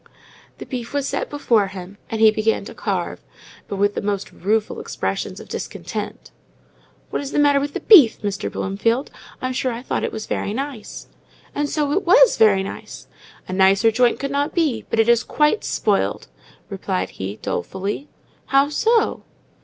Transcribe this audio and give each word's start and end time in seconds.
The 0.57 0.65
beef 0.65 0.95
was 0.95 1.07
set 1.07 1.29
before 1.29 1.67
him, 1.67 1.99
and 2.09 2.19
he 2.19 2.31
began 2.31 2.65
to 2.65 2.73
carve, 2.73 3.21
but 3.67 3.75
with 3.75 3.93
the 3.93 4.01
most 4.01 4.31
rueful 4.31 4.79
expressions 4.79 5.39
of 5.39 5.47
discontent. 5.47 6.31
"What 7.11 7.21
is 7.21 7.31
the 7.33 7.37
matter 7.37 7.59
with 7.59 7.75
the 7.75 7.81
beef, 7.81 8.19
Mr. 8.23 8.51
Bloomfield? 8.51 9.11
I'm 9.43 9.53
sure 9.53 9.71
I 9.71 9.83
thought 9.83 10.03
it 10.03 10.11
was 10.11 10.25
very 10.25 10.55
nice." 10.55 11.05
"And 11.53 11.69
so 11.69 11.91
it 11.91 12.01
was 12.03 12.37
very 12.37 12.63
nice. 12.63 13.05
A 13.47 13.53
nicer 13.53 13.91
joint 13.91 14.17
could 14.17 14.31
not 14.31 14.55
be; 14.55 14.87
but 14.89 14.99
it 14.99 15.07
is 15.07 15.23
quite 15.23 15.63
spoiled," 15.63 16.29
replied 16.67 17.11
he, 17.21 17.35
dolefully. 17.43 18.09
"How 18.47 18.69
so?" 18.69 19.21